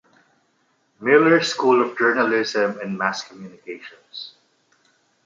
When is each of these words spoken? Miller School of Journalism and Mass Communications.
Miller 0.99 1.41
School 1.41 1.79
of 1.83 1.95
Journalism 1.95 2.79
and 2.79 2.97
Mass 2.97 3.21
Communications. 3.23 4.33